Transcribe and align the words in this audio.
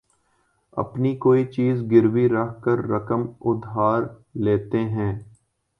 اپنی 0.73 1.15
کوئی 1.15 1.45
چیز 1.45 1.81
گروی 1.91 2.27
رکھ 2.29 2.61
کر 2.61 2.85
رقم 2.89 3.21
ادھار 3.41 4.01
لیتے 4.43 4.79
ہیں 4.89 5.11